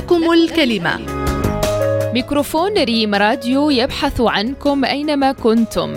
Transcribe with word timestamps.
لكم 0.00 0.32
الكلمة. 0.32 1.00
ميكروفون 2.14 2.78
ريم 2.78 3.14
راديو 3.14 3.70
يبحث 3.70 4.20
عنكم 4.20 4.84
أينما 4.84 5.32
كنتم. 5.32 5.94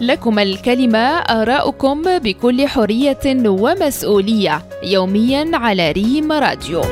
لكم 0.00 0.38
الكلمة 0.38 0.98
آراؤكم 1.18 2.02
بكل 2.18 2.66
حرية 2.66 3.18
ومسؤولية 3.46 4.62
يوميا 4.82 5.50
على 5.54 5.92
ريم 5.92 6.32
راديو. 6.32 6.82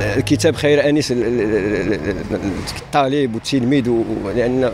الكتاب 0.00 0.56
خير 0.56 0.88
أنيس 0.88 1.12
الطالب 2.76 3.34
والتلميذ 3.34 3.90
لأن 4.36 4.70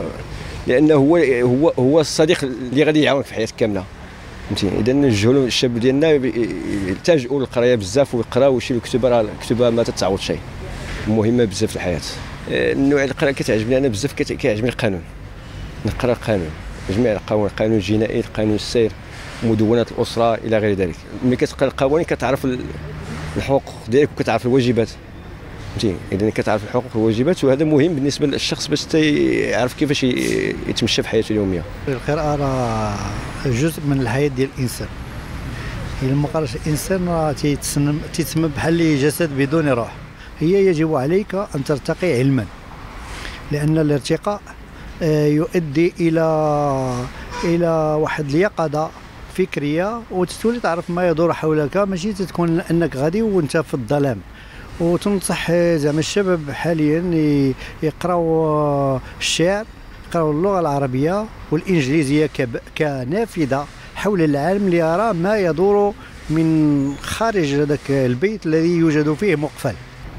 لأنه 0.67 0.95
هو 0.95 1.17
هو 1.43 1.73
هو 1.79 2.01
الصديق 2.01 2.45
اللي 2.45 2.85
غادي 2.85 3.03
يعاونك 3.03 3.25
في 3.25 3.35
حياتك 3.35 3.55
كاملة. 3.57 3.85
فهمتي؟ 4.49 4.69
اذا 4.81 4.93
الجهل 4.93 5.37
الشاب 5.37 5.79
ديالنا 5.79 6.11
يلتجئوا 6.89 7.41
للقراية 7.41 7.75
بزاف 7.75 8.15
ويقراو 8.15 8.55
ويشريو 8.55 8.81
الكتب 8.81 9.07
راه 9.07 9.21
الكتب 9.21 9.63
ما 9.63 9.83
تتعوض 9.83 10.19
شيء 10.19 10.39
مهمة 11.09 11.45
بزاف 11.45 11.71
في 11.71 11.77
الحياة. 11.77 12.01
النوع 12.49 13.05
القراءة 13.05 13.33
كتعجبني 13.33 13.79
أنا 13.79 13.89
بزاف 13.89 14.13
كيعجبني 14.13 14.69
القانون. 14.69 15.03
نقرأ 15.87 16.13
القانون 16.13 16.51
جميع 16.91 17.13
القوانين 17.13 17.47
القانون 17.47 17.77
الجنائي 17.77 18.21
القانون 18.21 18.55
السير 18.55 18.93
مدونات 19.43 19.93
الأسرة 19.93 20.35
إلى 20.35 20.59
غير 20.59 20.77
ذلك. 20.77 20.97
ملي 21.25 21.37
كتقرأ 21.37 21.69
القوانين 21.69 22.07
كتعرف 22.07 22.47
الحقوق 23.37 23.63
ديالك 23.89 24.09
وكتعرف 24.17 24.47
الواجبات. 24.47 24.89
فهمتي؟ 25.75 25.97
إذا 26.13 26.31
كتعرف 26.31 26.65
الحقوق 26.65 26.97
والواجبات 26.97 27.45
وهذا 27.45 27.65
مهم 27.65 27.95
بالنسبة 27.95 28.27
للشخص 28.27 28.67
باش 28.67 28.95
يعرف 28.95 29.75
كيفاش 29.75 30.05
يتمشى 30.05 31.03
في 31.03 31.09
حياته 31.09 31.33
اليومية. 31.33 31.63
القراءه 31.89 32.37
راه 32.37 32.97
جزء 33.47 33.81
من 33.89 34.01
الحياة 34.01 34.29
ديال 34.29 34.49
الإنسان. 34.59 34.89
إلا 36.03 36.15
ما 36.15 36.29
قراش 36.35 36.57
الإنسان 36.57 37.09
راه 37.09 37.33
تيتسمى 37.33 37.95
تيتسمى 38.13 38.49
بحال 38.57 39.01
جسد 39.01 39.31
بدون 39.39 39.69
روح. 39.69 39.93
هي 40.41 40.67
يجب 40.67 40.95
عليك 40.95 41.35
أن 41.35 41.65
ترتقي 41.65 42.19
علما 42.19 42.45
لأن 43.53 43.79
الارتقاء 43.79 44.41
آه، 45.03 45.27
يؤدي 45.27 45.93
إلى 46.01 46.25
إلى 47.45 47.99
واحد 48.01 48.25
اليقظة 48.25 48.91
فكرية 49.37 50.01
وتولي 50.11 50.61
تعرف 50.61 50.91
ما 50.91 51.09
يدور 51.09 51.33
حولك. 51.33 51.77
ماشي 51.77 52.13
تكون 52.13 52.61
أنك 52.61 52.97
غادي 52.97 53.23
وأنت 53.23 53.57
في 53.57 53.75
الظلام. 53.75 54.19
وتنصح 54.81 55.53
زعما 55.53 55.99
الشباب 55.99 56.51
حاليا 56.51 57.03
يقراو 57.83 59.01
الشعر 59.21 59.65
يقراو 60.09 60.31
اللغة 60.31 60.61
العربية 60.61 61.27
والإنجليزية 61.51 62.31
كنافذة 62.79 63.67
حول 63.95 64.23
العالم 64.23 64.69
ليرى 64.69 65.13
ما 65.13 65.39
يدور 65.39 65.95
من 66.31 66.95
خارج 67.03 67.55
هذاك 67.55 67.91
البيت 67.91 68.47
الذي 68.47 68.77
يوجد 68.77 69.13
فيه 69.13 69.37
مقفل. 69.37 69.75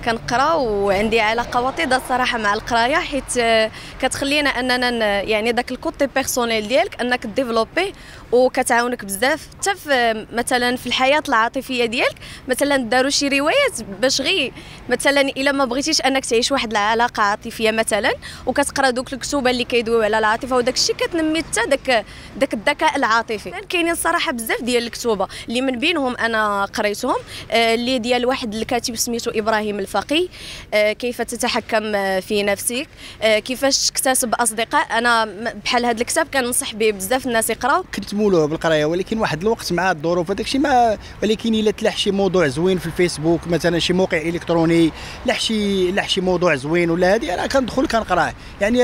كنقرا 0.06 0.53
وعندي 0.53 1.20
علاقة 1.20 1.61
وطيدة 1.61 1.95
الصراحة 1.95 2.38
مع 2.38 2.53
القراية 2.53 2.95
حيت 2.95 3.38
آه، 3.39 3.72
كتخلينا 4.02 4.50
أننا 4.50 5.22
يعني 5.22 5.52
داك 5.52 5.72
ال 5.71 5.79
côté 5.79 6.08
personnel 6.08 6.67
ديالك 6.67 7.02
أنك 7.02 7.25
développer 7.25 7.94
وكتعاونك 8.31 9.06
بزاف 9.06 9.48
حتى 9.59 9.76
في 9.76 10.28
مثلا 10.33 10.76
في 10.76 10.88
الحياة 10.88 11.23
العاطفية 11.30 11.86
ديالك 11.86 12.16
مثلا 12.48 12.78
داروا 12.78 13.09
شي 13.09 13.28
روايات 13.28 13.81
باش 14.02 14.22
غير 14.22 14.52
مثلا 14.89 15.22
إلا 15.22 15.52
ما 15.52 15.66
بغيتيش 15.66 16.02
أنك 16.02 16.26
تعيش 16.26 16.52
واحد 16.52 16.72
العلاقة 16.72 17.23
عاطفية 17.23 17.72
مثلا 17.72 18.14
وكتقرا 18.45 18.89
دوك 18.89 19.14
الكتوبه 19.14 19.50
اللي 19.50 19.64
كيدويو 19.64 20.02
على 20.02 20.20
العاطفة 20.20 20.56
وداك 20.56 20.73
الشيء 20.73 20.95
كتنمي 20.95 21.39
حتى 21.44 21.61
داك 21.70 22.06
داك 22.38 22.53
الذكاء 22.53 22.95
العاطفي. 22.95 23.52
كاينين 23.70 23.92
الصراحة 23.92 24.31
بزاف 24.31 24.61
ديال 24.61 24.83
الكتوبة 24.83 25.28
اللي 25.50 25.61
من 25.61 25.80
بينهم 25.80 26.16
أنا 26.17 26.66
قريتهم 26.66 27.16
آه، 27.52 27.73
اللي 27.73 28.00
ديال 28.00 28.26
واحد 28.26 28.56
الكاتب 28.56 28.95
سميتو 28.95 29.31
إبراهيم 29.31 29.80
الفقي 29.95 30.27
آه، 30.73 30.93
كيف 30.93 31.21
تتحكم 31.21 31.91
في 32.21 32.43
نفسك؟ 32.43 32.87
آه، 33.21 33.39
كيفاش 33.39 33.89
تكتسب 33.89 34.36
أصدقاء؟ 34.36 34.97
أنا 34.97 35.25
بحال 35.65 35.86
هذا 35.86 36.02
الكتاب 36.02 36.27
كننصح 36.33 36.73
به 36.73 36.92
بزاف 36.92 37.25
الناس 37.25 37.49
يقراو. 37.49 37.83
كنت 37.95 38.14
مولوع 38.14 38.45
بالقراية 38.45 38.86
ولكن 38.86 39.17
واحد 39.17 39.42
الوقت 39.42 39.73
مع 39.73 39.92
الظروف 39.92 40.31
الشيء 40.31 40.61
ما 40.61 40.97
ولكن 41.23 41.55
إلا 41.55 41.71
تلاح 41.71 41.97
شي 41.97 42.11
موضوع 42.11 42.47
زوين 42.47 42.77
في 42.77 42.86
الفيسبوك 42.86 43.47
مثلا 43.47 43.80
شي 43.80 43.93
موقع 43.93 44.17
إلكتروني 44.17 44.92
لاح 45.25 45.39
شي 45.39 45.92
لاح 45.92 46.09
شي 46.09 46.21
موضوع 46.21 46.55
زوين 46.55 46.89
ولا 46.89 47.15
هذه 47.15 47.33
أنا 47.33 47.47
كندخل 47.47 47.87
كنقراه. 47.87 48.33
يعني 48.61 48.80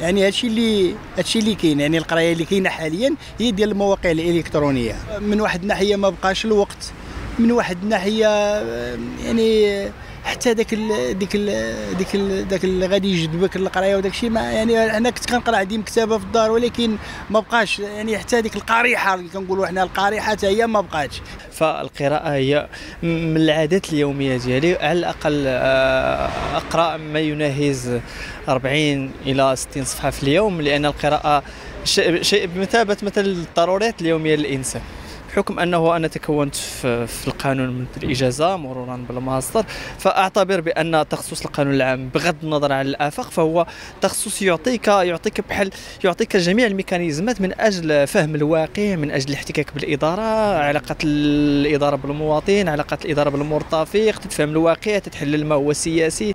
يعني 0.00 0.26
هادشي 0.26 0.46
اللي 0.46 0.94
هادشي 1.18 1.38
اللي 1.38 1.54
كاين. 1.54 1.80
يعني 1.80 1.98
القراية 1.98 2.32
اللي 2.32 2.44
كاينة 2.44 2.70
حاليا 2.70 3.14
هي 3.38 3.50
ديال 3.50 3.70
المواقع 3.70 4.10
الإلكترونية. 4.10 4.96
من 5.20 5.40
واحد 5.40 5.62
الناحية 5.62 5.96
ما 5.96 6.08
بقاش 6.10 6.44
الوقت. 6.44 6.92
من 7.38 7.52
واحد 7.52 7.82
الناحية 7.82 8.28
يعني 9.24 9.88
حتى 10.24 10.54
داك 10.54 10.72
ال 10.72 11.18
ديك 11.18 11.30
ال 11.34 11.96
ديك 11.98 12.14
ال 12.14 12.48
داك 12.48 12.64
اللي 12.64 12.86
غادي 12.86 13.12
يجذبك 13.12 13.56
للقرايه 13.56 13.96
وداك 13.96 14.12
الشيء 14.12 14.32
يعني 14.32 14.96
أنا 14.96 15.10
كنت 15.10 15.30
كنقرأ 15.30 15.56
عندي 15.56 15.78
مكتبة 15.78 16.18
في 16.18 16.24
الدار 16.24 16.50
ولكن 16.50 16.96
ما 17.30 17.40
بقاش 17.40 17.78
يعني 17.78 18.18
حتى 18.18 18.40
ديك 18.40 18.56
القريحة 18.56 19.14
اللي 19.14 19.28
كنقولوا 19.28 19.66
حنا 19.66 19.82
القريحة 19.82 20.30
حتى 20.30 20.46
هي 20.46 20.66
ما 20.66 20.80
بقاتش. 20.80 21.22
فالقراءة 21.52 22.32
هي 22.32 22.68
من 23.02 23.36
العادات 23.36 23.92
اليومية 23.92 24.36
ديالي. 24.36 24.76
على 24.76 24.98
الأقل 24.98 25.44
آه، 25.46 26.30
أقرأ 26.56 26.96
ما 26.96 27.20
يناهز 27.20 28.00
40 28.48 29.10
إلى 29.26 29.56
60 29.56 29.84
صفحة 29.84 30.10
في 30.10 30.22
اليوم 30.22 30.60
لأن 30.60 30.86
القراءة 30.86 31.42
شيء 32.20 32.46
بمثابة 32.46 32.96
مثل 33.02 33.20
الضروريات 33.20 34.00
اليومية 34.00 34.36
للإنسان. 34.36 34.82
بحكم 35.28 35.58
أنه 35.58 35.96
أنا 35.96 36.08
تكونت 36.08 36.54
في 36.54 37.26
القانون 37.26 37.68
من 37.68 37.86
الإجازة 38.02 38.56
مرورا 38.56 39.04
بالماستر 39.08 39.64
فأعتبر 39.98 40.60
بأن 40.60 41.04
تخصص 41.10 41.44
القانون 41.44 41.74
العام 41.74 42.08
بغض 42.08 42.36
النظر 42.42 42.72
عن 42.72 42.86
الآفاق 42.86 43.30
فهو 43.30 43.66
تخصص 44.00 44.42
يعطيك 44.42 44.88
يعطيك 44.88 45.40
بحال 45.40 45.70
يعطيك 46.04 46.36
جميع 46.36 46.66
الميكانيزمات 46.66 47.40
من 47.40 47.60
أجل 47.60 48.06
فهم 48.06 48.34
الواقع 48.34 48.96
من 48.96 49.10
أجل 49.10 49.28
الاحتكاك 49.28 49.74
بالإدارة 49.74 50.58
علاقة 50.58 50.96
الإدارة 51.04 51.96
بالمواطن 51.96 52.68
علاقة 52.68 52.98
الإدارة 53.04 53.30
بالمرتفق 53.30 54.10
تتفهم 54.10 54.48
الواقع 54.50 54.98
تتحلل 54.98 55.46
ما 55.46 55.54
هو 55.54 55.72
سياسي 55.72 56.34